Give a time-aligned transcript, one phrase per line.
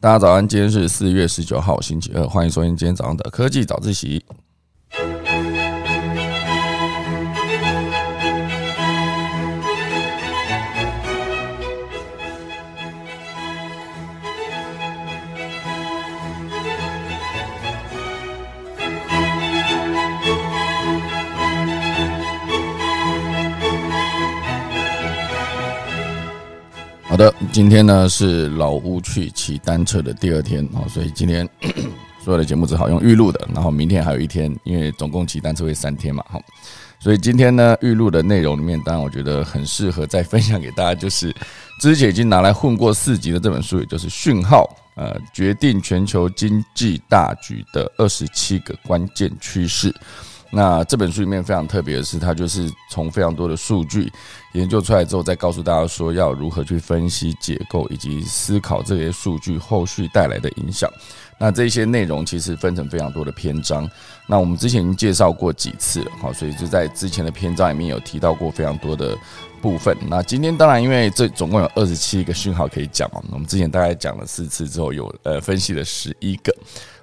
[0.00, 4.24] 大家早安，今天是四月十九号，星期二，欢迎收听今天早上的科技早自习。
[27.18, 31.46] 的，今天呢是老屋去骑单车的第二天哦，所以今天
[32.22, 36.40] 所有的节目只好用预录的，然后明天还有一天，因为总共骑单车会三天嘛，好，
[37.00, 41.34] 所以今天呢预录的内容里面，当然我觉得很适合再分享给大家，就是
[41.80, 44.62] 之前已经拿来混过四集的这本书，也就是《讯号》，
[45.02, 49.92] 呃，决定全球经济大局的二十七个关键趋势。
[50.50, 54.10] 那这本书里面非常特别的是，它就是从非常多的数据
[54.52, 60.90] 研究出来之后，再告诉大家说要如何去分析、解构以及思考这些数据后续带来的影响。
[61.40, 63.88] 那这些内容其实分成非常多的篇章。
[64.26, 69.16] 那我们之前已经介绍过几次了，好，所以就在之前的篇章里面有提到过非常多的
[69.60, 69.96] 部分。
[70.08, 76.54] 那今天当然因为这总共有二十七个讯号可以讲嘛，我们之前大概讲了四次之后，有呃分析了十一个。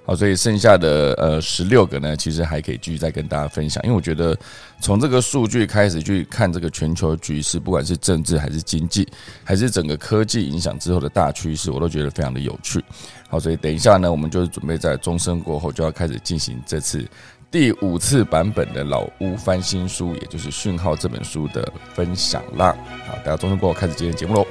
[0.04, 3.82] 好，所以剩下的呃十六个呢，其实还可以继续再跟大家分享。
[3.82, 4.38] 因为我觉得
[4.80, 9.08] 从这个数据开始去看这个全球局势，不管是政治还是经济，
[9.42, 12.80] 还是整个科技影响之后的大趋势，我都觉得非常的有趣。
[13.28, 17.04] 好，所以等一下呢，我们就是准备在钟声过后就要开始进行这次
[17.58, 22.76] 第五次版本的老屋翻新书，也就是《讯号》这本书的分享啦。
[23.06, 24.46] 好，大家钟声过后开始今天节目喽。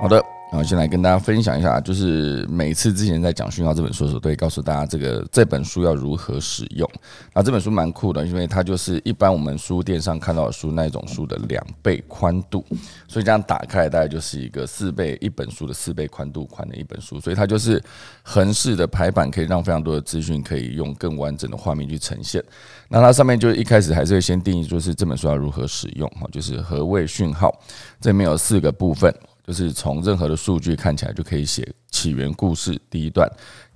[0.00, 0.20] 好的，
[0.52, 6.86] 然后先来跟大家分享一下，就是每次之前在讲《讯号》这本书的时候，都会告诉大家这个这本书要如何使用。
[7.32, 12.62] 啊，这本书蛮酷的，因为它就是一般我们书店上看到的书那种书的两倍宽度，
[13.08, 17.82] 所以这样打开大概就是一个四倍一本书的四倍宽度宽的一本书，所以它就是
[18.22, 22.44] 横式的排版，可以让非常多的资讯可以用更完整的画面去呈现。
[22.90, 27.50] 那它上面就一开始还是会先定义，就是这本书要如何使用，哈，就是何谓讯号，
[28.02, 29.10] 这里面有四个部分。
[29.46, 33.28] 就是从任何的数据看起来就可以写起源故事，第一段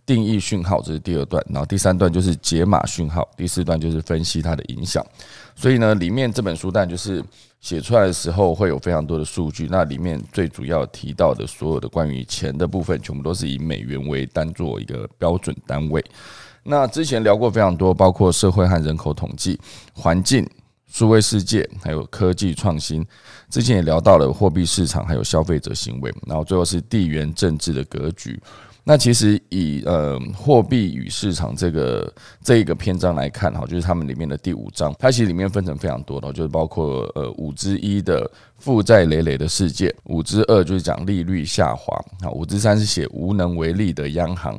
[0.05, 5.05] 定义讯号，这是第二段，然后第三段就是解码讯号，第四段就是分析它的影响。
[5.57, 7.21] 所以呢，里面这本书但就是
[7.61, 16.05] 写出来的时候会有非常多的数据，那里面最主要提到的所有的关于钱的部分，全部都是以美元为单做一个标准单位。
[16.63, 19.59] 那之前聊过非常多，包括社会和人口统计、
[19.93, 20.49] 环境。
[20.91, 23.05] 数位世界，还有科技创新，
[23.51, 28.41] 之前也聊到了货币市场，还有消费者行为，然后最后是地缘政治的格局。
[28.89, 44.57] 那其实以呃货币与市场这个这一个篇章来看，哈，就是他们里面的第五章，它其实里面分成非常多的，就是包括呃五之一的负债累累的世界，五之二就是讲利率下滑，啊，五之三是写无能为力的央行。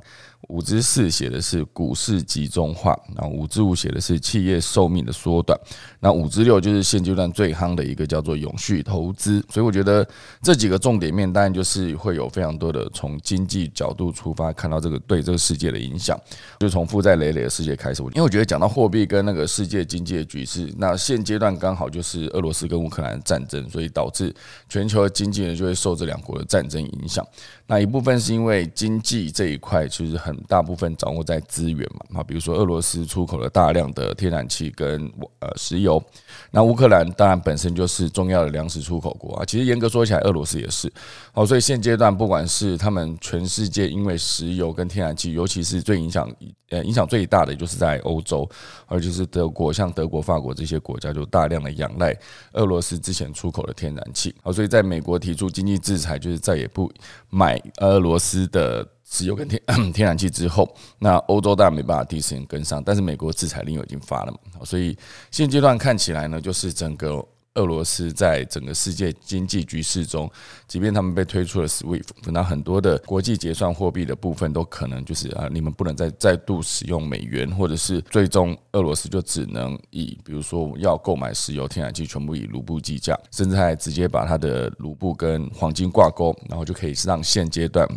[0.50, 5.60] 五之四写的是股市集中化，然后五之五写的是企业寿命的缩短，
[6.00, 9.44] 那五之六就是现阶段最夯的一个叫做永续投资。
[9.50, 10.08] 所以我觉得
[10.42, 16.18] 这几个重点面，当然就是会有非常多的从经济角度出发，看到这个对这个世界的影响。
[16.60, 24.34] 就从负债累累的世界开始，因为我觉得讲到货币跟那个世界经济的局势，那现阶段刚好就是俄罗斯跟乌克兰战争，所以导致
[24.70, 27.26] 全球的经济呢就会受这两国的战争影响。
[27.70, 36.02] 那一部分是因为经济这一块其实很大部分掌握在资源嘛，啊，比如说俄罗斯出口了大量的天然气跟呃石油，
[36.50, 40.90] 那乌克兰当然本身就是重要的粮食出口国啊，其实严格说起来，俄罗斯也是，
[41.34, 46.32] 好，所以现阶段不管是他们全世界因为石油跟天然气，尤其是最影响
[46.70, 48.50] 呃影响最大的就是在欧洲，
[48.86, 52.18] 而就是德国，像德国、法国这些国家就大量的仰赖
[52.54, 56.90] 俄罗斯之前出口的天然气，好，所以在美国提出经济制裁，就是再也不
[57.30, 57.57] 买。
[57.78, 59.62] 俄罗斯的石油跟天
[59.94, 60.68] 天然气之后，
[61.00, 64.98] 那欧洲当然没办法第一时间跟上，但是美国制裁令已经发了嘛，所以
[65.32, 67.26] 现阶段看起来呢，就是整个
[67.58, 70.32] 俄罗斯在整个世界经济局势中，
[70.68, 87.88] 即便他们被推出了 SWIFT，那很多的国际结算货币的部分都可能就是啊，你们不能再再度使用美元，或者是最终俄罗斯就只能以比如说要购买石油、天然气全部以卢布计价，甚至还直接把它的卢布跟黄金挂钩，然后就可以让现阶段。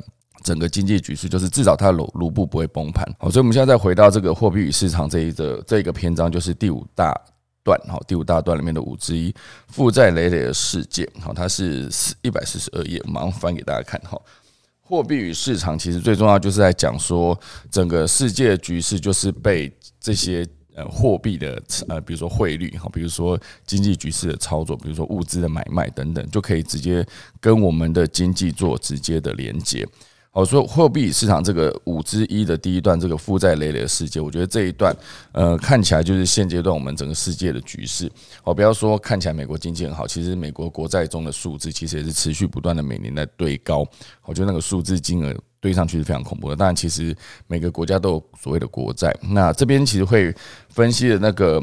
[0.43, 7.15] 整个经济局势就是至少它卢卢布不会崩盘，好，所以我们现在再回到这个货币与市场这一个这个篇章，就是第五大
[7.63, 9.35] 段，好，第五大段里面的五之一，
[9.69, 14.21] 负债累累的世界，好，它是四一百四十二页，马上翻给大家看，哈，
[14.81, 17.39] 货币与市场其实最重要就是在讲说，
[17.71, 27.07] 整个世界局势就是被这些呃货币的呃，比如说汇率哈，比如说经济局势的操作，比如说物资的买卖等等，就可以直接
[27.41, 29.87] 跟我们的经济做直接的连接。
[30.33, 34.97] 好，说货币市场这个五之一的第一段，这个负债累累的世界，我觉得这一段，
[35.33, 38.09] 呃，看起来就是现阶段我们整个世界的局势。
[38.41, 43.85] 好，不要说看起来美国经济很好，其实美国国债中的数字其实也是持续不断的每年在堆高。
[44.25, 46.55] 我觉得那个数字金额堆上去是非常恐怖的。
[46.55, 47.13] 当然，其实
[47.49, 49.13] 每个国家都有所谓的国债。
[49.21, 50.33] 那这边其实会
[50.69, 51.61] 分析的那个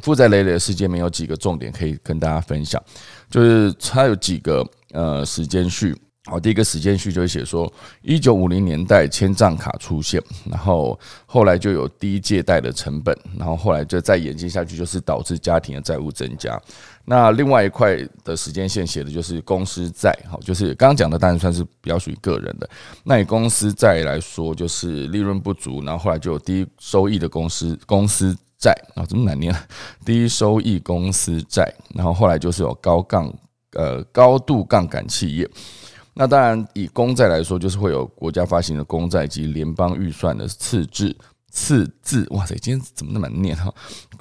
[0.00, 2.80] 负债累累的世界，没有几个重点可以跟大家分享，
[3.28, 5.96] 就是它有几个呃时间序。
[6.26, 16.58] 好，第一个时间序就会写说，一九五零年代千账卡出现，然后后来就有低借贷的成本，然后后来就再演进下去，就是导致家庭的债务增加。
[17.04, 22.66] 那另外一块的时间线写的就是公司债，好，就是刚刚讲的，当然算是比较属于个人的。
[23.04, 29.54] 那以公司债来说，就是利润不足，然后后来就有低收益的公司公司债啊，这么难念？
[30.06, 33.30] 低收益公司债，然后后来就是有高杠
[33.72, 35.46] 呃高度杠杆企业。
[36.14, 41.14] 那当然，以公债来说，就是会有国家发行的公债及联邦预算的次字
[41.50, 42.24] 次字。
[42.30, 43.72] 哇塞，今天怎么那么念哈？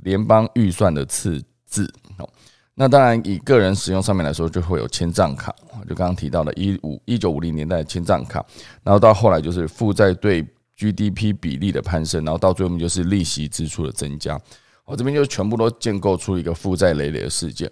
[0.01, 1.87] 联邦预算的次字。
[2.17, 2.27] 哦，
[2.73, 5.53] 那当然，以个人使用上面来说，就会有千账卡，
[5.87, 8.43] 就刚刚提到的，一五一九五零年代的千账卡，
[8.81, 10.43] 然后到后来就是负债对
[10.75, 14.39] GDP 比例的攀升，然后到最后面就是利息支出的增加。
[14.85, 17.71] 我这边就全部都建构出一个负债累累的事件。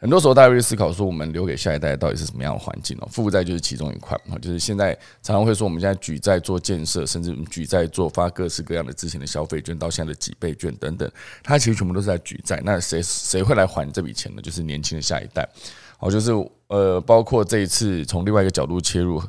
[0.00, 3.08] 很多时候，大家会思考说，我们留给下一代到底是什么样的环境哦？
[3.10, 11.10] 负债就是其中一块啊，就是现在常常会说，我们现在举债做建设，甚至举债做发各式各样的之前的消费券，到现在的几倍券等等，
[11.42, 12.62] 它其实全部都是在举债。
[12.64, 14.40] 那谁谁会来还这笔钱呢？
[14.40, 15.48] 就是年轻的下一代。
[15.96, 16.30] 好，就是
[16.68, 19.20] 呃，包括这一次从另外一个角度切入，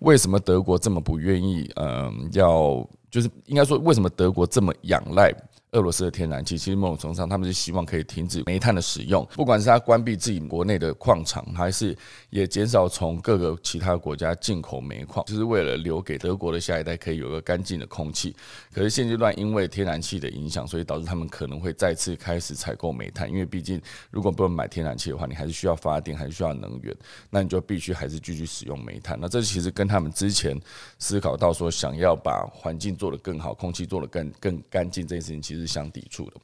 [0.00, 1.70] 为什么德国这么不愿意？
[1.76, 5.32] 嗯，要就是应该说，为什么德国这么仰赖？
[5.72, 11.94] 俄罗斯的天然气，其实某种程度上，他们是希望可以停止煤炭的使用，不管是他关闭自己国内的矿场，还是
[12.30, 18.34] 也减少从各个其他国家进口煤矿，就是为了留给德国的下一代可以有个干净的空气。
[18.72, 23.78] 可是现阶段因为天然气的影响，所以导致他们可能会再次开始采购煤炭，因为毕竟
[24.10, 26.96] 如果不能买天然气的话，你还是需要发电，还是需要能源，
[27.28, 29.18] 那你就必须还是继续使用煤炭。
[29.20, 30.58] 那这其实跟他们之前
[30.98, 35.57] 思考到说想要把环境做得更好，空气做得更更干净这件事情，其实。
[35.58, 36.36] 是相抵触的，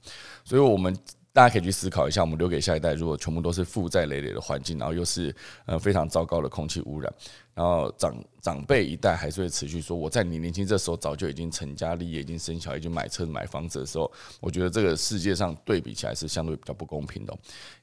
[0.44, 0.96] 所以我们
[1.32, 5.34] 大家可以去思考一下，我们留给下一代，如果全部都是负债累累的环境，然后又是
[5.66, 7.12] 呃非常糟糕的空气污染。
[7.54, 17.34] 然后长长辈一代还是会持续说，我在你年轻这时候早就已经成家立业，已经生小孩，已经买车买房子的时候，我觉得这个世界上对比起来是相对比较不公平的，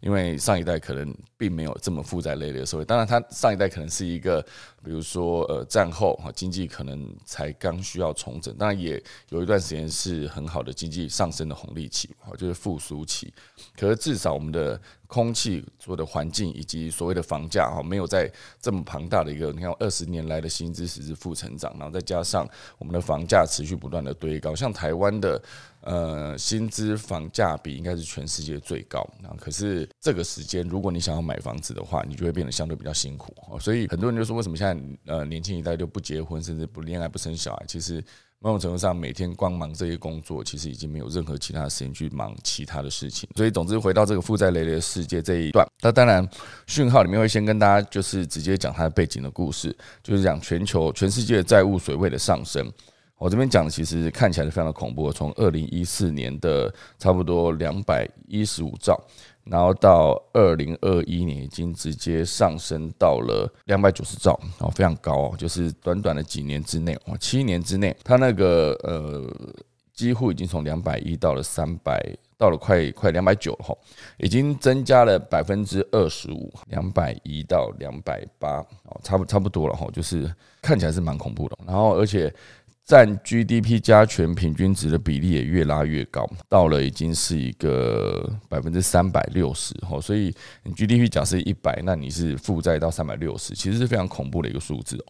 [0.01, 2.85] 因为上一代可能并没有这么负债累累的社会。
[2.85, 4.39] 当然，他上一代可能是一个，
[4.83, 13.33] 比如说呃战后哈经济可能才刚需要重整，当然也有一段时间是很好的经济上升的红利期，哈就是复苏期。
[13.75, 14.79] 可是至少我们的。
[15.11, 18.31] 空气所有的环境以及所谓的房价哈，没有在
[18.61, 22.45] 这么庞大的一个，你看二十年来的薪资实质负成长，然后再加上
[22.77, 25.41] 我们的房价持续不断的堆高，像台湾的
[25.79, 29.29] 呃薪资房价比应该是全世界最高那。
[29.37, 37.65] 可是这个时间，如果你想要买房子的话，你就会变得相对比较辛苦所以很多人就说，为什么现在呃年轻一代就不结婚，甚至不恋爱、不生小孩？
[37.67, 38.03] 其实。
[38.43, 43.29] 某种程度上，每天光忙这些工作，其实已经没有任何其他的时间去忙其他的事情。
[43.35, 46.27] 所以，总之回到这个负债累累的世界这一段，那当然
[46.65, 52.67] 讯号里面会先跟大家就是直接讲它的背景的故事，就是讲全球全世界的债务水位的上升。
[53.19, 58.99] 我这边讲的其实看起来是非常的恐怖，从二零一四年的差不多两百一十五兆。
[59.43, 69.27] 然后到二零二一年，已经直接上升到了两百九十兆，然后非常高哦，就是短短的几年之内，哦，七年之内，它那个呃，
[69.93, 72.01] 几乎已经从两百一到了三百，
[72.37, 73.77] 到了快快两百九了哈，
[74.17, 82.33] 已经增加了百分之二十五，两百一到两百八，哦，差不差不多了哈，就是看起来是蛮恐怖的，然后而且。
[82.83, 90.33] 占 GDP 加权平均值的比例也越拉越高，到了已经是一个百分之三百六十哈，所以
[90.63, 95.05] 你 GDP 假设一百，那你是负债到三百六十，其实是非常恐怖的一个数字哦。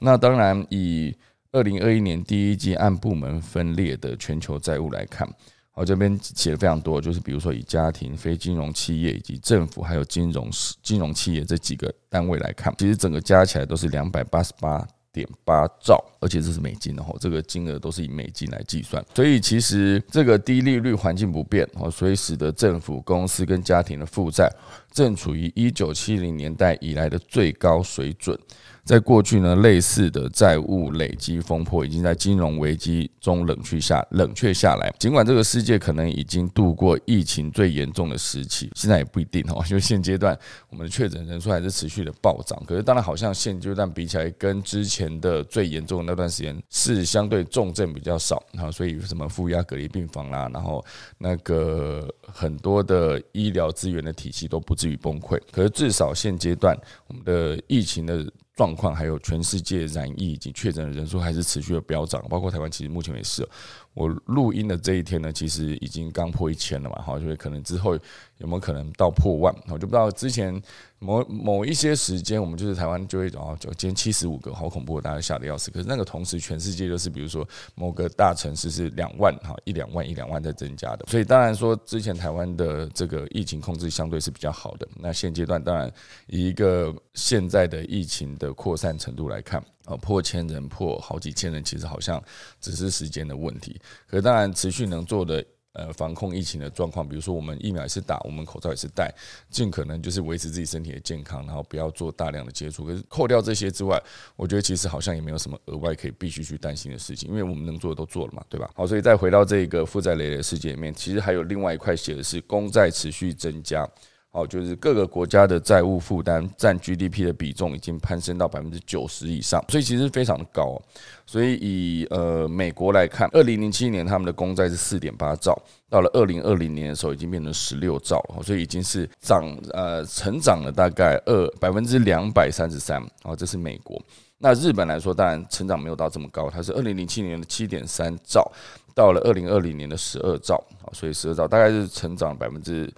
[0.00, 1.14] 那当然，以
[1.52, 5.28] 二零二一年第一季按部门分裂的全球债务来看，
[5.74, 10.50] 我这边写的非常多，就是比如说以家庭、非金融企业以及政府还有金融
[10.82, 14.84] 金融企业这几个单位来看，其实整个加起来都是两百八十八。
[15.12, 24.50] 点八兆，而且这是美金的哈，这个金额都是以美金来计算，所以其实这个低利率环境不变哦，所以使得政府、公司跟家庭的负债
[24.90, 28.38] 正处于一九七零年代以来的最高水准。
[28.82, 34.92] 在过去呢，类似的债务累积风波已经在金融危机中冷却下冷却下来。
[34.98, 40.36] 尽管这个世界可能已经度过疫情最严重的时期，现在也不一定哦， 因为现阶段
[40.70, 42.60] 我们的确诊人数还是持续的暴涨。
[42.66, 50.84] 可是当然，好像现阶段比起来，跟之前的最严重的那段时间是相对重症比较少啊，所以什么负压隔离病房啦，然后
[51.18, 55.38] 那个很多的医疗资源的体系都不至于崩溃。
[55.52, 58.26] 可是至少现阶段我们的疫情的。
[58.56, 63.48] 状况还有全世界染疫以及确诊的人数还是持续的飙涨，包括台湾，其实目前也是。
[63.94, 67.94] 我录音的这一天呢，其实已经刚破一千了嘛，哈，所以可能之后
[68.38, 70.10] 有没有可能到破万，我就不知道。
[70.12, 70.62] 之前
[71.00, 75.72] 某某一些时间，我们就是台湾就会哦，就今天七十五个，好恐怖，大家吓得要死。
[75.72, 81.04] 可是那个同时，全世界就是比如说某个大城市是两万哈，一两万一两万在增加的。
[81.08, 84.86] 所以当然说，之前台湾的这个疫情控制相对是比较好的。
[85.00, 85.92] 那现阶段当然
[86.28, 89.60] 以一个现在的疫情的扩散程度来看。
[89.90, 92.22] 呃，破千人，破好几千人，其实好像
[92.60, 93.76] 只是时间的问题。
[94.06, 99.12] 可当然，持续能做的呃防控疫情的状况，比如说我们疫苗也是打，我们口罩也是戴，
[99.50, 102.84] 尽可能就是维持自己身体的健康，然后不要做大量的接触。
[102.84, 104.00] 可是扣掉这些之外，
[104.36, 108.70] 我觉得其实好像也没有什么额外可以必须去担心的事情，因为我们能做的都做了嘛，对吧？
[108.76, 113.88] 好，所以再回到这个负债累累的世界里面，其实还有另外一块写的是公债持续增加。
[114.32, 120.80] 好，就是各个国家的债务负担占 GDP 的比重已经攀升到百分之九十以上，所以其实非常的高。
[121.26, 133.04] 所以以呃美国来看，二零零七年他们的公债是四点八兆，到了二零二零年的时候已经变成十六兆了，所以已经是涨呃成长了大概二百分之两百三十三。
[133.24, 134.00] 哦，这是美国。
[134.38, 138.48] 那日本来说，当然成长没有到这么高，它是二零零七年的七点三兆，
[138.94, 140.56] 到了二零二零年的十二兆。
[140.80, 142.88] 好，所以十二兆大概是成长百分之。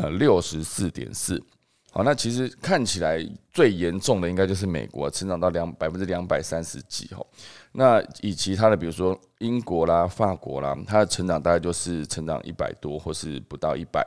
[0.00, 1.42] 呃，六十四点四，
[1.90, 3.18] 好，那其实看起来
[3.50, 7.26] 最严重的应该就是美国，成长到两百分之两百三十几吼。
[7.72, 14.06] 那以其他的，比如说英国啦、法国啦，它的成长大概就是成长一百多，或是不到一百。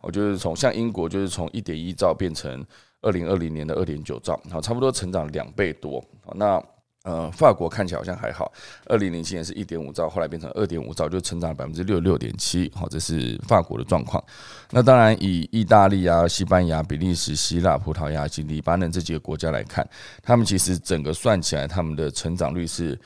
[0.00, 2.64] 我就是从像英国，就是从一点一兆变成
[3.00, 6.00] 二零二零年的二点九兆，好，差不多成长两倍多。
[6.24, 6.62] 好，那。
[7.04, 8.52] 呃，法国看起来好像还好，
[8.86, 12.70] 二零零七年是一点五兆，后来变成二点五兆，就成长百分之六六点七。
[12.74, 14.22] 好，这是法国的状况。
[14.70, 19.84] 那当然，以意大利啊、西班牙、比利时、希腊、葡萄牙及黎巴嫩这几个国家来看，
[20.22, 22.96] 他们其实整个算起来，他们的成长率是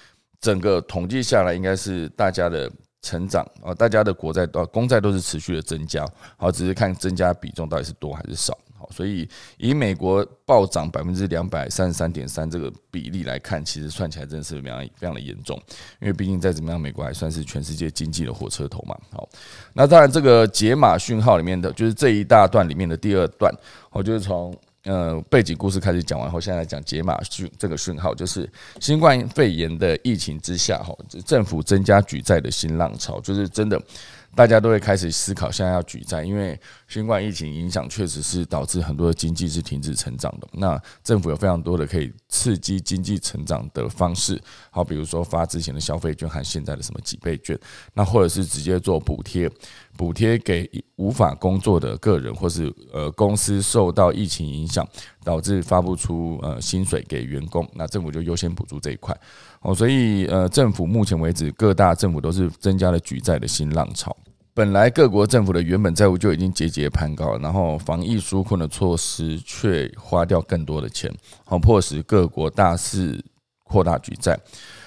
[0.41, 6.07] 整个统计下来，应该是大家的成长啊，大家的国债呃公债都是持续的增加。
[6.37, 8.57] 好，只是看增加比重到底是多还是少。
[8.90, 15.61] 所以以美国暴涨百分之两百三十三点三这个比例来看，其实算起来真的是非常非常的严重。
[16.00, 18.97] 因为毕竟再怎么样，美国还算是全世界经济的火车头嘛。
[19.11, 19.28] 好，
[19.73, 23.52] 那当然这个解码讯号里面的，就是这一大段里面的第二段，
[23.90, 28.50] 我就是从呃背景故事开始讲完后，现在讲解码讯这个讯号，就是
[28.81, 33.81] 新冠肺炎的疫情之下，哈，政府增加举债的新浪潮，就是真的。
[34.37, 40.47] 大家都会开始思考，现在要举债，因为新冠疫情影响确实是导致很多的经济是停止成长的。
[40.52, 44.38] 那政府有非常多的可以刺激经济成长的方式，
[44.71, 47.59] 好，比如说发之前的消费券和现在的什么几倍券，
[47.95, 49.50] 那或者是直接做补贴，
[49.97, 54.87] 补贴给无法工作的个人或是呃公司受到疫情影响
[55.25, 59.19] 导致发不出呃薪水给员工，那政府就优先补助这一块。
[59.62, 64.14] 哦，所以呃，政府目前为止各大政府都是增加了举债的新浪潮。
[64.57, 73.23] 本来各国政府的原本债务就已经节节攀高，然后防疫纾困的措施却花掉更多的钱，好迫使各国大肆
[73.65, 74.35] 扩大举债。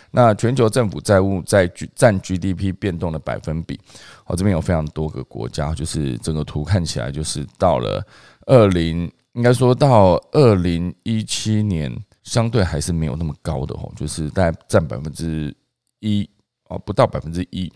[0.09, 3.79] 那全球政府债务在占 GDP 变动的百分比，
[4.23, 8.03] 好这边有非常多个国家，就是整个图看起来就是到了
[8.47, 9.01] 二零，
[9.33, 15.55] 应该说到二零一七年，相对还是没有那么高的哦，就是大概占百分之
[15.99, 16.27] 一
[16.69, 17.71] 哦，不到百分之一。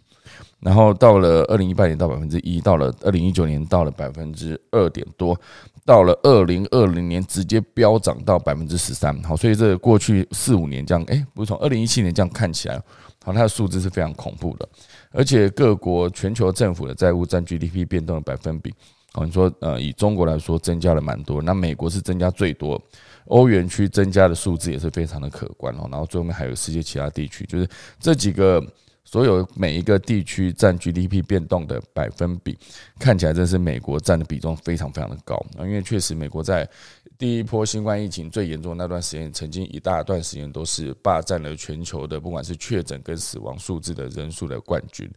[0.59, 5.37] 然后到了二零一八年到百分之一，到了二零一九年到了百分之二点多，
[5.83, 9.21] 到了二零二零年直接飙涨到百分之十三。
[9.23, 12.81] 好，所以这过去四五年这样，哎，不是从二零一七年这样看起来，
[13.25, 14.65] 好，它的数字是非常恐怖的。
[15.11, 18.73] 而且各国全球政府的债务占 GDP 变动的百分比，
[19.15, 22.81] 哦，你说呃，以中国来说增加了蛮多，那美国是增加最多，
[23.25, 25.89] 欧元区增加的数字也是非常的可观哦。
[25.91, 27.67] 然后最后面还有世界其他地区，就是
[27.99, 28.65] 这几个。
[29.13, 32.57] 所有每一个地区占 GDP 变动的百分比，
[32.97, 35.61] 看起来真是美国占的比重非常非常的高啊！
[35.61, 36.67] 因为确实美国在
[37.15, 45.07] 第一波新冠疫情最严重那段时间，曾经一大段时间都是霸占了全球的不管是确诊跟死亡数字的人数的冠军。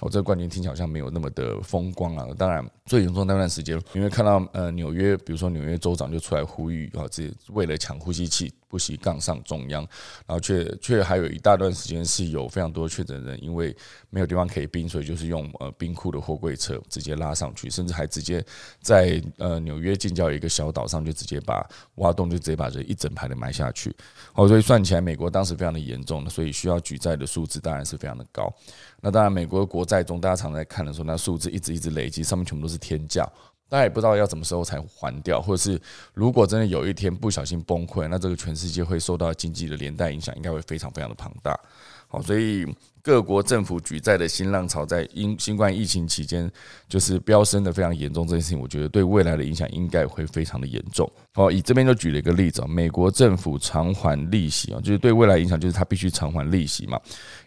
[0.00, 2.26] 我这个冠军听起来好像没有那么的风光啊！
[2.36, 8.52] 当然最严重那段时间，因为看到呃纽约，比如说纽约州长就出来呼吁啊，这为了抢呼吸器。
[8.74, 9.86] 不惜杠上中央，
[10.26, 13.72] 然后却却还有一大段时间是有非常多确诊人，因为
[14.10, 18.44] 没有地方可以冰，所以就是用呃冰库的货柜车直接拉上去，甚至还直接
[18.80, 21.64] 在呃纽约近郊一个小岛上就直接把
[21.94, 23.94] 挖洞就直接把这一整排的埋下去。
[24.34, 28.52] 哦，所以算起来，美国当时非常的严重，所以需要举债的数字当然是非常的高。
[29.00, 33.30] 那当然，美国国债中，大家常在看的时候，那数字一直一直累积，上面全部都是天价。
[33.74, 35.80] 那也不知道要什么时候才还掉，或者是
[36.12, 41.58] 如果真的有一天不小心崩溃，那这个全世界会受到经济的连带影响，应该会非常非常的庞大。
[42.06, 42.64] 好，所以。
[43.04, 46.50] 各国政府举债的新浪潮，在因新冠疫情期间
[46.88, 48.26] 就是飙升的非常严重。
[48.26, 51.08] 这件事情，我觉得对未来的影响应该会非常的严重。
[51.34, 56.98] 好，以这边就举了一个例子啊，美国政府偿还利息啊，就是对未来影响，就是它必须偿还利息嘛。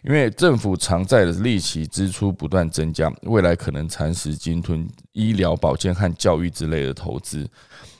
[0.04, 7.44] 因为政府偿债的利息支出不断增加，未来可能蚕食鲸吞医疗保健和教育之类的投资。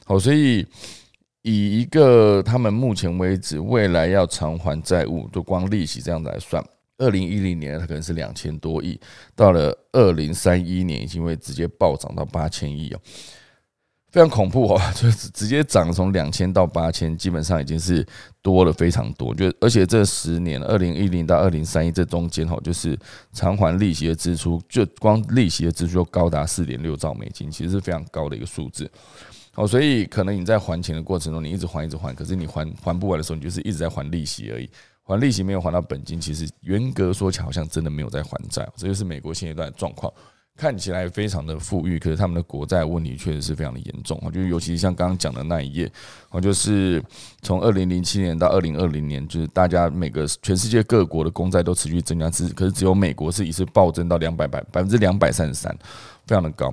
[0.05, 0.65] 好，所以
[1.43, 6.65] 以一个他们目前为止未来要偿还债务，就光利息这样子来算。
[6.99, 9.01] 二零一零年它可能是两千多亿，
[9.35, 13.01] 到了二零三一年已经会直接暴涨到八千亿哦，
[14.11, 18.05] 非常恐怖哦， 就是直接涨从两千到八千，基本上已经是
[18.43, 19.35] 多了非常多。
[19.35, 22.99] 就而且这十年，二零一零到二零三一这中间哈，就是
[23.33, 28.91] 偿还利息的支出，就光利息的支出就高达四点六兆美金，其实是非常高的一个数字。
[29.55, 34.69] 哦，所以可能你在还钱的过程中，你一直还一直还，可是你还还不完的时候，你就是一直在还利息而已。
[35.09, 38.69] 还利息没有还到本金，其实严格说起来，好像真的没有在还债。
[38.77, 40.13] 这就是美国现阶段的状况，
[40.55, 44.19] 看起来非常的富裕，可是他们的国债问题确实是非常的严重。
[44.19, 44.31] 啊！
[44.31, 45.91] 就，尤其是像刚刚讲的那一页，
[46.29, 47.03] 哦，就是
[47.41, 55.75] 从二零零七年到二零二零年，就是大家每个全世界各国的公债都持续增加，只可是只有美国是一次暴增到两百百百分之两百三十三，
[56.27, 56.71] 非常的高。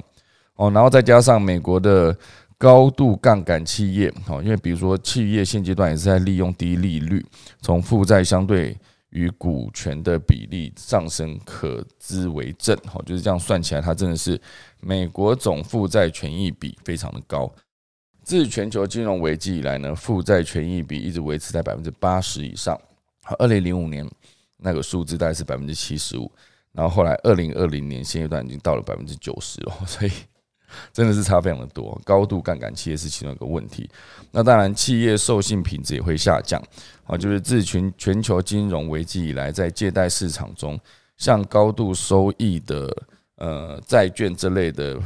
[0.58, 2.14] 哦，然后再加上美国的。
[2.58, 7.26] 高度杠杆企业，好，因为比如说企业现阶段也是在利用低利率，
[7.62, 8.78] 从负债相对
[9.10, 14.40] 于股权的比例上升，可知为正，好，就是这样算起来，它真的是
[14.80, 17.52] 美国总负债权益比非常的高。
[18.24, 22.80] 自全球金融危机以来呢，负债权益比一直维持在百分之八十以上。
[23.24, 24.10] 好，二零零五年
[24.58, 26.32] 那个数字大概是百分之七十五，
[26.72, 30.12] 然后后来二零二零年现阶段已经到了百分之九十了，所以。
[30.94, 33.90] 真的是差非常的多，高度杠杆企业是其中一个问题。
[34.32, 36.62] 那当然，企业授信品质也会下降
[37.06, 37.18] 啊。
[37.18, 40.80] 就是自全全球金融危机以来，在借贷市场中，
[41.18, 42.96] 像高度收益的
[43.38, 45.00] 呃债券这类的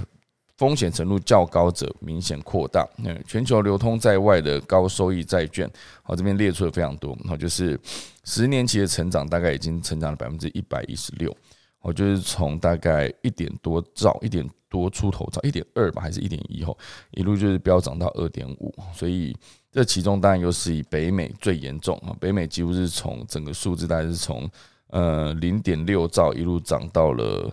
[0.57, 2.87] 风险程度较高者明显扩大。
[2.97, 5.69] 那全球流通在外的高收益债券，
[6.03, 7.15] 好这边列出了非常多。
[7.21, 7.79] 然后就是
[8.25, 11.35] 十年期的成长，大概已经成长了百分之一百一十六。
[11.81, 16.77] 我就是从大概一点多兆，一点多出头兆，一点二吧，还是一点一后，
[17.11, 19.35] 一路就是飙涨到二点五，所以
[19.71, 24.49] 这其中当然又是以北美最严重啊，北美几乎是从整个数字大概是从
[24.87, 27.49] 呃零点六兆一路涨到了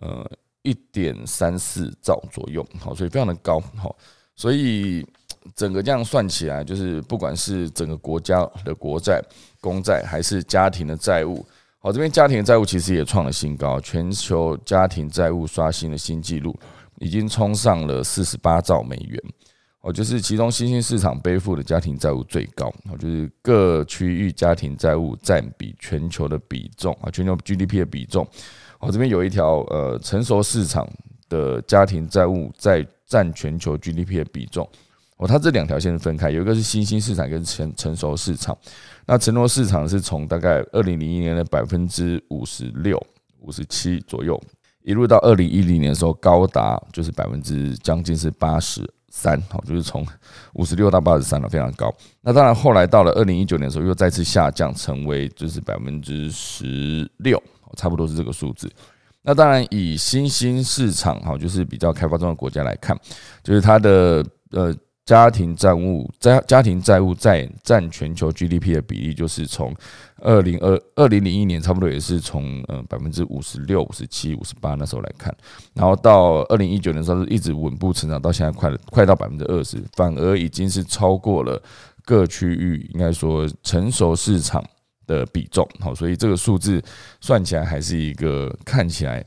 [0.00, 0.28] 呃
[0.62, 3.94] 一点三四兆左右，好，所以非常的高，好，
[4.34, 5.06] 所以
[5.54, 9.22] 整个这样算起来，就是不管是整个国家的国债、
[9.60, 11.46] 公债，还是家庭的债务。
[11.82, 16.54] 好，这边家庭债务其实也创了新高，全球家庭债务刷新了新纪录，
[16.98, 19.18] 已经冲上了四十八兆美元。
[19.80, 28.28] 哦，就是其中新兴市场背负的家庭债务最高，哦，就是各区域家庭债务占比全球的比重啊，全球 GDP 的比重。
[28.80, 30.86] 哦，这边有一条呃，成熟市场
[31.30, 34.68] 的家庭债务在占全球 GDP 的比重。
[35.20, 38.56] 哦，它这两条线是分开，有一个是新兴市场，跟成成熟市场。
[39.04, 42.98] 那成熟市场是从大概二零零一年的百分之五十六、
[43.40, 44.40] 五十七左右，
[44.82, 50.06] 一路到二零一零年的时候高达就是百分之将近是八十三，好，就是从
[50.54, 51.94] 五十六到八十三了，非常高。
[52.22, 57.38] 那当然后来到了二零一九年的时候又再次下降，成为就是百分之十六，
[57.76, 58.70] 差不多是这个数字。
[59.20, 62.98] 那当然以新兴市场哈，就是比较开发中的国家来看，
[63.42, 64.74] 就是它的呃。
[65.06, 69.74] 家庭债务家家庭债务占占全球 GDP 的比例，就是从
[70.18, 75.34] 二零二二零零一年差不多也是从呃百分之五十六、五十七、五十八那时候来看，
[75.74, 81.60] 然后到二零一九年的时候是一直稳步成长，到现在快快到百分之二十，反而已经是超过了
[82.04, 84.64] 各区域应该说成熟市场
[85.08, 85.68] 的比重。
[85.80, 86.80] 好，所以这个数字
[87.20, 89.24] 算起来还是一个看起来。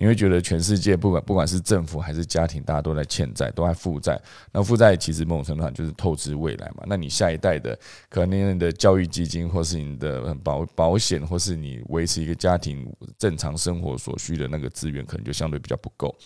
[0.00, 4.18] 你会觉得全世界不管不管是政府还是家庭，大家都在欠债，都在负债。
[4.50, 6.84] 那负债其实某种程度上就是透支未来嘛。
[6.86, 16.16] 那你下一代的可能你的教育基金，或是你的保保险，或是你维持一个家庭正常生活所需的那个资源，可能就相对比较不够。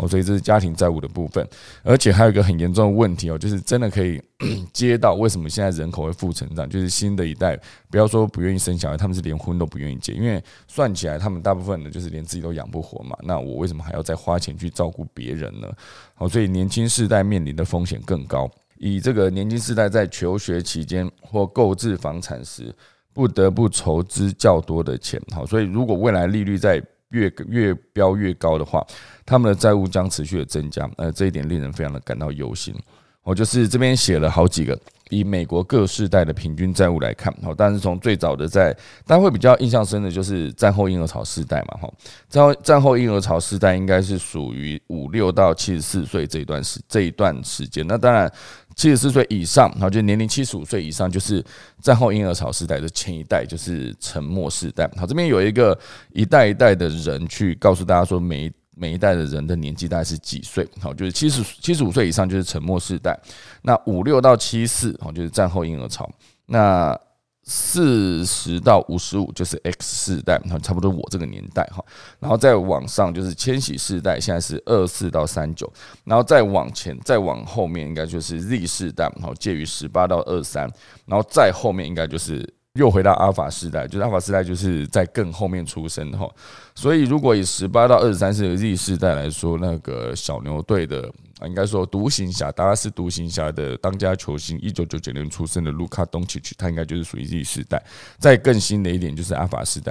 [0.00, 1.46] 哦，所以这是家庭债务的部分。
[1.82, 4.20] 而且还有一个很严重的问题哦，就是真的可以
[4.72, 7.58] 接到为什么现在人口会负成长，就是新的一代
[7.90, 13.16] 不要说不愿意生小孩，他们是连婚都不愿意结，因为算起来他们大部分的就是连自己都养不活嘛。
[13.22, 15.68] 那我为什么还要再花钱去照顾别人呢？
[16.14, 18.50] 好，所以年轻世代面临的风险更高。
[18.78, 22.74] 以这个年轻世代在求学期间或购置房产时，
[23.12, 25.20] 不得不筹资较多的钱。
[25.32, 28.84] 好，所以如果未来利率在越越飙越高的话，
[29.24, 30.88] 他们的债务将持续的增加。
[30.96, 32.74] 呃，这一点令人非常的感到忧心。
[33.22, 34.76] 我就是这边写了好几个，
[35.10, 38.72] 以美国各世代的平均债务来看，好，但是从最早的在，
[39.06, 41.92] 大家会比较印象深的就是战后婴儿潮世代嘛，哈，
[42.30, 48.32] 战后战后婴儿潮世代应该是属于五六到七十四岁这一段时这一段时间，那当然
[48.80, 51.44] 七十四岁以上，好，就年龄七十五岁以上，就是
[51.82, 54.90] 战后婴儿潮时代的前一代，就是沉默时代。
[54.96, 55.78] 好，这边有一个
[56.14, 58.50] 一代一代的人去告诉大家说，每。
[58.76, 60.66] 每一代的人的年纪大概是几岁？
[60.80, 63.14] 好，就是七十七十五岁以上就是沉默时代，
[63.60, 66.10] 那五六到七四，好，就是战后婴儿潮，
[66.46, 66.98] 那
[67.44, 71.84] 四十到五十五就是 X 世代，差不多我这个年代哈，
[72.18, 75.70] 然后再往上就是千禧世代，现在是二四到三九，
[76.04, 80.70] 然后再往前再往后面应该就是 Z 世代，然后，介于十八到二三，
[81.06, 82.54] 然后再后面应该就是。
[82.74, 86.30] 又回到阿尔法世代，就是阿尔法世代就是在更后面出生的哈，
[86.72, 97.82] 所以如果以十八到二十三岁的 Z 世代来说，那个小牛队的啊，应该说独行侠，达拉斯独行侠的当家球星，一九九九年出生的卢卡东奇奇，他应该就是属于 Z 世代。
[98.18, 99.90] 再更新的一点就是阿法时代。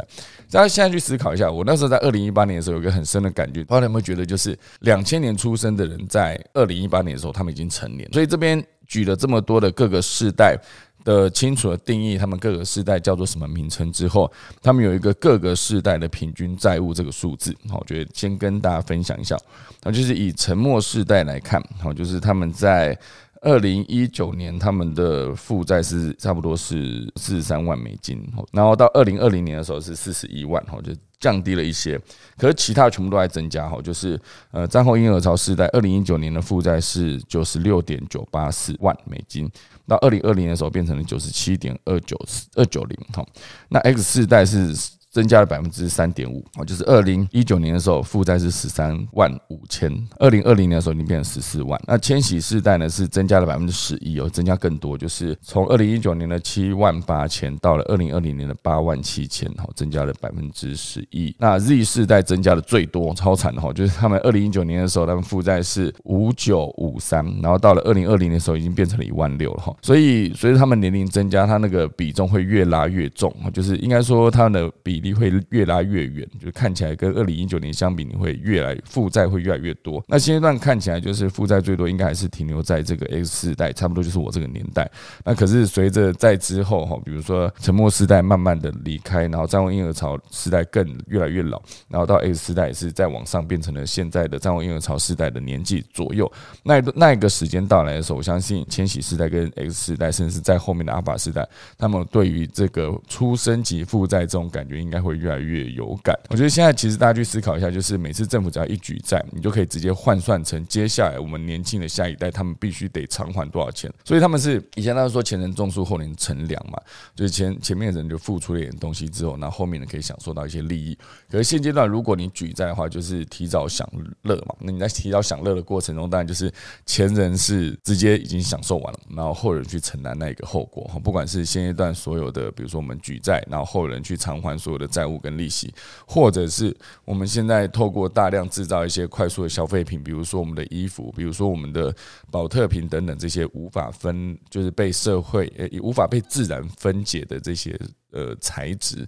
[0.51, 8.07] 大家现在去思考一下，我那时候在二零一八年的时候有一个很深的感觉，大家有没有觉得，就是两千年出生的人在二零一八年的时候，他们已经成年。
[8.13, 10.55] 所以这边举了这么多的各个世代。
[11.03, 14.31] 的清楚的定义，他们各个世代叫做什么名称之后，
[14.61, 17.55] 他们有一个各个世代的平均债务这个数字。
[17.69, 19.37] 好，我觉得先跟大家分享一下。
[19.83, 22.97] 那就是以沉默世代来看，好，就是他们在
[23.41, 31.97] 二零一九年他们的负债是差不多是四十三万美金，然后到二零二零年的时候是四十一万，哈，就降低了一些。
[32.37, 34.19] 可是其他全部都在增加，哈，就是
[34.51, 39.49] 呃战后婴儿潮世代二零一九年的负债是九十六点九八四万美金。
[39.89, 42.17] 到二零二零的时候变成了九十七点二九
[42.55, 43.25] 二九零，哈，
[43.67, 44.73] 那 X 四代是。
[45.11, 51.79] 增加了百分之三点五啊，就是二零一九年的时候负债是十三万五千，二零二零年的时候已经变成十四万。
[51.87, 61.35] 那千禧世代呢是增加了百分之十一哦，增加更多，就是从二零一九年的七万八千到了二零二零年的八万七千，哈，增加了百分之十一。
[61.39, 69.75] 那 Z 世代增加的最多，超惨的哈，就是他们二零一九年的时候，他们负债是五九五三，然后到了二零二零的时候已经变成了一万六了哈。
[69.81, 74.98] 所以随着他们年龄增加，他那个比重会越拉越重，就是应该说他们的比。
[74.99, 80.03] 比例会越拉越远，就看起来跟二零一九年相比，你会越来负债会越来越多。
[80.07, 84.89] 那现阶段看起来就是负债最多，应该还是停留在这个 X 世代，差不多就是我这个年代。
[85.23, 96.29] 那可是随着在之后哈，比如说沉默世代慢慢的离开，然后战后婴儿潮时代更越来越老，然后到 X 世代也是在往上变成了现在的战后婴儿潮世代的年纪左右。
[96.63, 104.79] 那那一个时间到来的时候，我相信千禧世代跟 X 世代，甚至在后面的阿法世代，他们对于这个出生级负债这种感觉。
[104.89, 106.17] 应该会越来越有感。
[106.29, 113.91] 我觉得现在其实大家去思考一下，就是每次政府只要一举债，你就可以直接换算成接下来我们年轻的下一代，他们必须得偿还多少钱。
[114.03, 116.81] 所以他们是以前他们说前人种树，后人乘凉嘛，
[117.13, 120.97] 就是前前面的人就付出了一点东西之后，那后面的可以享受到一些利益。
[121.29, 123.87] 可是现阶段如果你举债的话，就是提早享
[124.23, 124.55] 乐嘛。
[124.59, 126.51] 那你在提早享乐的过程中，当然就是
[126.87, 130.89] 前人是直接已经享受完了，然后后人去承担那一个后果。
[131.03, 134.78] 不管是现阶段所有的，比如说我们举债，然后后人去偿还所有。
[134.79, 135.71] 的债务跟利息，
[136.07, 141.93] 或者是我们现在透过大量制造一些快速的消费品，比如说我们的衣服，比如说我们的
[142.31, 147.79] 保特瓶等等这些无法分，就是被社会呃无法被自然分解的这些
[148.11, 149.05] 呃材质，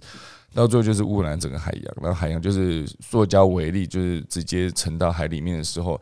[0.54, 6.00] 到最后就是污染整个海洋，然后海洋就是塑胶为例，就是直接沉到海里面的时候。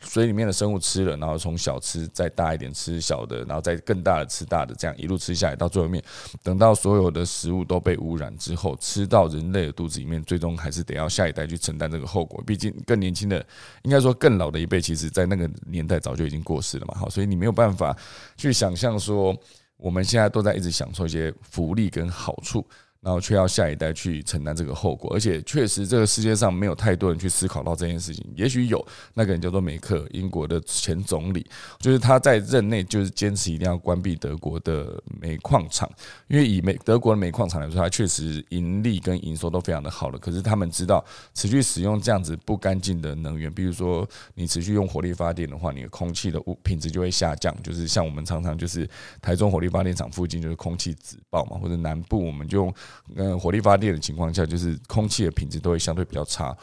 [0.00, 6.02] 水里面的生物吃了，然后从小吃再大一点吃小的，然后再更大的吃大的，这样一路吃下来，到最后面，
[6.42, 12.42] 等到所有的食物都被污染之后，吃到人类的肚子里面，最终还是得要下一代去承担这个后果。
[12.46, 13.44] 毕竟更年轻的，
[13.82, 16.94] 应该说更老的一辈，其实在那个年代早就已经过世了嘛。
[16.94, 17.96] 好，所以你没有办法
[18.36, 19.34] 去想象说，
[19.76, 22.66] 我们现在都在一直享受一些福利跟好处。
[23.06, 28.26] 然后却要下一代去承担这个后果，而且确实这个世界上没有太多人去思考到这件事情。
[28.34, 31.46] 也许有那个人叫做梅克，英国的前总理，
[31.78, 35.88] 就是他在任内就是坚持一定要关闭德国的煤矿厂，
[36.26, 40.18] 因为以美德国的煤矿厂来说，它确实盈利跟营收都非常的好了。
[40.18, 47.56] 可是他们知道持续使用这样子不干净的能源，比如说你持续用火力发电的话，你的空气的物品质就会下降。
[47.62, 48.84] 就是像我们常常就是
[49.22, 52.74] 台中火力发电厂附近就是空气紫爆嘛，或者南部我们就用。
[53.14, 56.56] 嗯，火力发电的情况下，就是空气的品质都会相对比较差。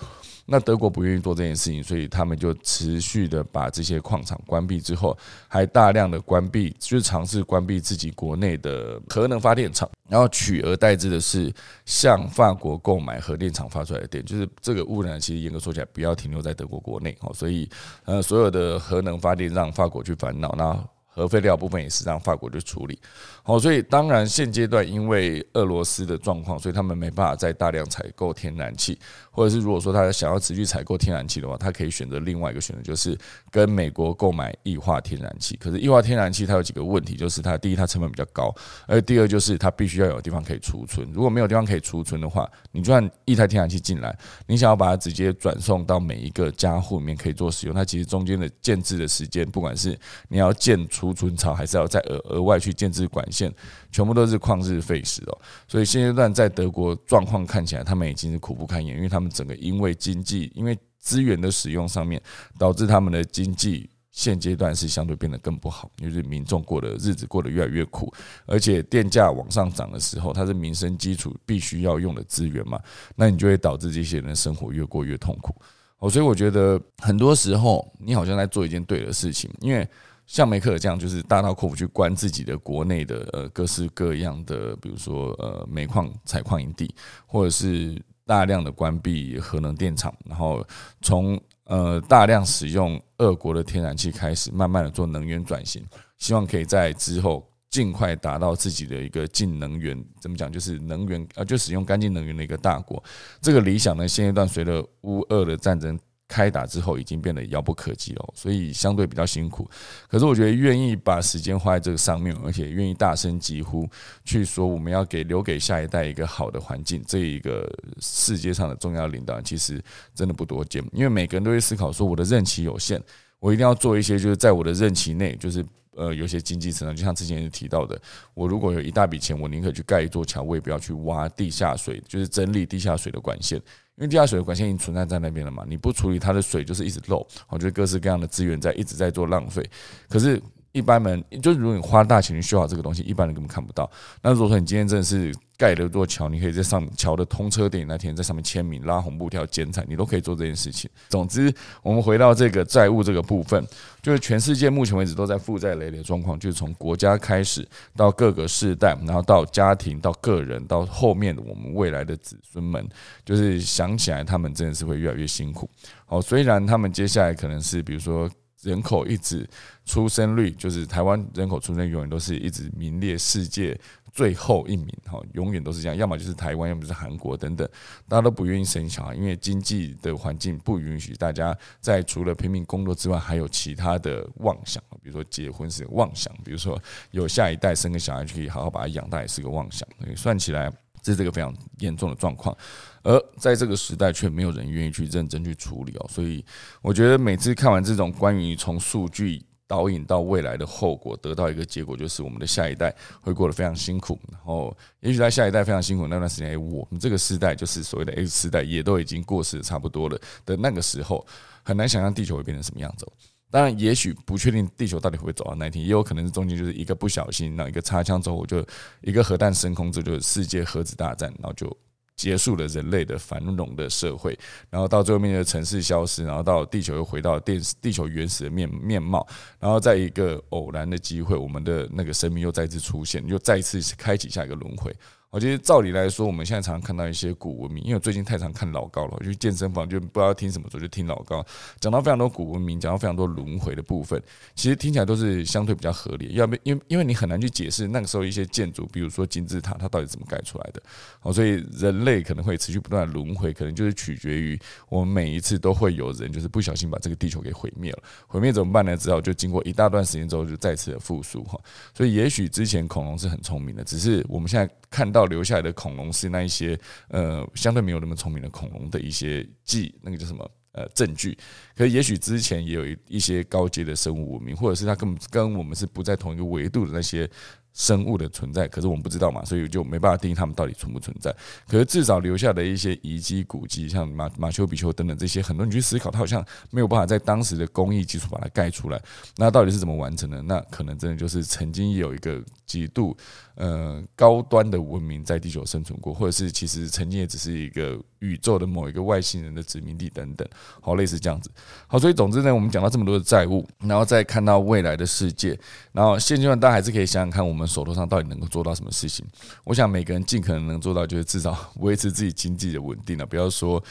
[0.46, 5.18] 那德国不愿意做这件事情，所以他们就持续的把这些矿场关闭之后，
[5.48, 11.50] 还大量的关闭，就是尝试关闭自己国内的核能发电厂，然后取而代之的是
[11.86, 14.26] 向法国购买核电厂发出来的电。
[14.26, 17.34] 就是这个污染，其实严格说起来，不要停留在德国国内哦。
[17.34, 17.70] 所以，
[18.04, 20.54] 呃，所有的核能发电让法国去烦恼。
[20.58, 20.78] 那
[21.14, 23.00] 核废料部分也是让法国去处理，
[23.44, 28.98] 好，所以当然现阶段因为俄罗斯的状况，所以他们没办法再大量采购天然气。
[29.34, 33.18] 或者是如果说他想要持续采购天然气的话，他可以选择另外一个选择，就是
[33.50, 35.58] 跟美国购买液化天然气。
[35.58, 38.54] 可是液化天然气它有几个问题，就是它第一它成本比较高，
[38.86, 41.12] 而第二就是它必须要有地方可以储存。
[41.12, 44.16] 如果没有地方可以储存的话，你就算一台天然气进来，
[44.46, 53.52] 你想要把它直接转送到每一个家户里面可以做使用，它其实中间的建制的时间，不管是你要建储存槽，还是要再额额外去建制管线，
[53.94, 55.38] 全部都是旷日费时哦。
[55.68, 59.30] 所以现阶段在德国状况看起来，他们已经是苦不堪言，因为他们。
[59.34, 62.22] 整个因为经济，因为资源的使用上面，
[62.60, 68.14] 导致他们的经济现阶段是相对变得更不好，就是民众过的日子过得越来越苦，
[68.46, 72.80] 而且电价往上涨的时候，它是民生基础必须要用的资源嘛，
[73.16, 75.60] 那你就会导致这些人生活越过越痛苦。
[75.98, 79.88] 哦，所以我觉得很多时候你好像在做一件对的事情，因为
[80.26, 86.94] 像梅克尔这样，就是大刀阔斧去关自己的国内的呃各式各样的，比如说呃煤矿采矿营地，
[87.26, 88.02] 或者是。
[88.26, 90.66] 大量的关闭核能电厂，然后
[91.02, 95.86] 从呃大量使用俄国的天然气开始，慢慢的做能源转型，
[96.18, 103.04] 希望可以在之后尽快达到自己的一个净能源，怎么讲就是能源呃就使用干净能源的一个大国。
[103.42, 106.00] 这个理想呢，现阶段随着乌俄的战争。
[106.28, 109.70] 开打之后已经变得遥不可及了，所以相对比较辛苦。
[110.08, 113.88] 可是我觉得愿意把时间花在这个上面，而且愿意大声疾呼
[114.26, 119.80] 去说我们要给留给下一代一个好的环境，这一个世界上的重要领导人其实
[120.16, 120.84] 真的不多见。
[120.92, 123.00] 因为每个人都会思考说，我的任期有限，
[123.40, 125.64] 我一定要做一些就是在我的任期内，就是
[125.96, 126.96] 呃有些经济成长。
[126.96, 128.02] 就像之前提到的，
[128.34, 133.62] 我如果有一大笔钱，我宁可去盖一座桥，我也不要去挖地下水，就是整理地下水的管线。
[133.96, 139.68] 因为地下水的管线已经存在在那边了嘛，你不处理它的水就是一直漏，我觉得各式各样的资源在一直在做浪费。
[140.10, 143.90] 可是，一般人就是如果你花大钱去修好这个东西，一般人根本看不到。
[144.22, 145.34] 那如果说你今天真的是。
[145.58, 150.90] 盖了座桥，你可以在上桥的通车点那天在上面签名、拉红布条、剪彩，你都可以做这件事情。
[151.10, 153.64] 总之，我们回到这个债务这个部分，
[154.02, 162.88] 就是全世界目前为止都在负债累累的状况，就是从国家开始到各个世代，然后到家庭、到个人，到后面的我们未来的子孙们，
[163.24, 165.70] 就是想起来他们真的是会越来越辛苦。
[166.06, 168.30] 好，虽然他们接下来可能是比如说
[168.64, 169.48] 人口一直
[169.86, 173.80] 出生率，就是台湾人口出生永远都是一直名列世界。
[174.14, 177.68] 最后一名哈，永远都是这样，要么就是台湾，要么就是韩国等等，
[178.08, 190.72] 大家都不愿意生小孩，因为经济的环境不允许大家在除了拼命工作之外，还有其他的妄想，比如说结婚是个妄想，比如说有下一代生个小孩就可以好好把他养大也是个妄想，算起来
[191.02, 192.56] 这是这个非常严重的状况，
[193.02, 196.46] 而在这个时代却没有人愿意去认真去处理哦，所以
[196.84, 199.44] 我觉得每次看完这种关于从数据。
[199.74, 204.20] 导引到未来的后果，得到一个结果，就是我们的下一代会过得非常辛苦。
[204.32, 211.26] 然后，也许在下一代非常辛苦那段时间，我们这个时代，就是所谓的 X 时代，也都已经过时差不多了的那个时候，
[211.64, 213.08] 很难想象地球会变成什么样子。
[213.50, 218.64] 当然，也许不确定地球到底会不会走到那一天，也有可能是中间就是一个不小心，然后一个擦枪走火，就
[219.02, 221.76] 一个核弹升空，这就是世界核子大战，然后就。
[222.24, 229.28] 结束了人类的繁荣的社会，然后到最后面的城市消失，然后到地球又回到电地球原始的面面貌，
[229.60, 234.96] 然后在一个偶然的机会，我们的那个生命又再次出现，又再次开启下一个轮回。
[235.34, 241.44] 我觉得照理来说，我们现在常常看到一些古文明，因为我最近太常看老高了，我去健身房就不知道听什么，时候就听老高
[241.80, 244.22] 讲到非常多古文明，讲到非常多轮回的部分，
[244.54, 246.34] 其实听起来都是相对比较合理。
[246.34, 250.80] 要不因因为你很难去解释那个时候一些建筑，比如说金字塔，它到底怎么盖出来的。
[251.24, 258.04] 哦，所以人类可能会持续不断的轮回，可能就是取决于我们每一次都会有人就是不小心把这个地球给毁灭了。
[258.28, 258.96] 毁灭怎么办呢？
[258.96, 261.60] 只好就经过一大段时间之后，就再次的复苏哈。
[261.92, 265.23] 所以也许之前恐龙是很聪明的，只是我们现在看到。
[265.26, 271.38] 留下来的恐龙是那一些呃相对没有那么聪明的恐龙的一些记那个叫什么呃证据。
[271.76, 277.30] 可也许之前也有一一些高阶的生物文明，或者是它根本跟我们是不在同一个维度的那些。
[277.74, 281.36] 生物的存在，可是我们不知道嘛，所以就没办法定义它们到底存不存在。
[281.68, 289.02] 可是至少留下的一些遗迹、古迹，像马马丘比丘等等这些，很多人去思考，它好像没有办法在当时的工艺基础把它盖出来。
[289.38, 290.40] 那到底是怎么完成的？
[290.44, 293.18] 那可能真的就是曾经有一个极度
[293.56, 300.48] 呃高端的文明在地球生存过，或者是其实曾经也只是一个宇宙的某一个外星人的殖民地等等，
[300.80, 301.50] 好类似这样子。
[301.88, 305.60] 好，所以总之呢，我们讲到这么多的债务，然后再看到未来的世界，
[305.92, 307.63] 然后现阶段大家还是可以想想看我们。
[307.68, 309.26] 手头上到底能够做到什么事情？
[309.64, 313.84] 我想每个人尽可能能做到，就是至少维持自己经济的稳定了，不要说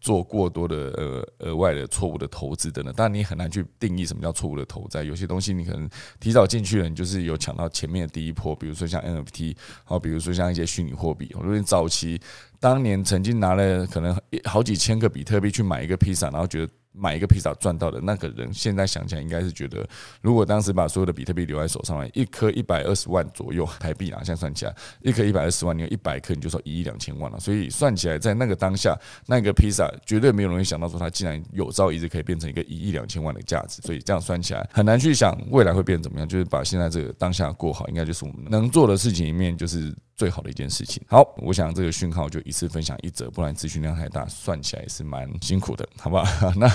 [0.00, 2.94] 做过多的呃额外的错误的投资等等。
[2.94, 5.04] 当然，你很难去定义什么叫错误的投资。
[5.04, 5.88] 有些东西你可能
[6.20, 8.54] 提早进去了，你就是有抢到前面的第一波。
[8.54, 11.28] 比如说像 NFT，好，比如说像一些虚拟货币。
[11.32, 12.20] 如果你早期
[12.60, 16.72] 当年曾经拿了可能好几千个比特币去买一个披萨，然后觉得。
[17.00, 19.88] 买一个披萨赚到的那个人，现在想起来应该是觉得，
[20.20, 27.38] 如果当时把所有的比特币留在手上，来一颗一百二十万左右台币啊，现在算起来，一颗一百二十万，你有一百颗，你就说一亿两千万了。
[27.38, 33.80] 所以算起来，在那个当下，那个披萨绝对没有人会想到说，它竟然有朝一日可以变成一个一亿两千万的价值。
[33.82, 36.26] 所以这样算起来，很难去想未来会变怎么样。
[36.26, 39.94] 就是把现在这个当下过好，应该就是我们能做的事情里面，就是。
[40.18, 41.00] 最好的一件事情。
[41.06, 46.50] 好，我想这个讯号就一次分享一则，不然资讯量太大，算起来也是蛮辛苦的，好不好？
[46.56, 46.66] 那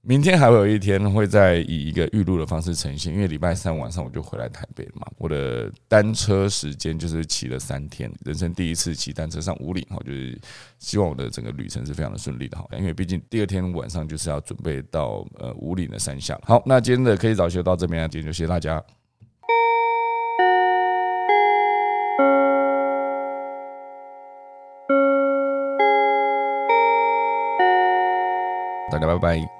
[0.00, 5.04] 明天还会有一天会再以一个预录的方式呈现，因为礼拜三晚上我就回来台北嘛。
[5.18, 10.40] 我的单车时间就是骑了三天，人生第一次骑单车上五岭，哈，就是
[10.78, 12.64] 希望我的整个旅程是非常的顺利的，哈。
[12.78, 16.38] 因为毕竟第二天晚上就是要准备到呃五岭的山下。
[16.44, 18.80] 好，那今天的科技早修到这边，今天就谢谢大家。
[28.90, 29.55] 大家拜拜。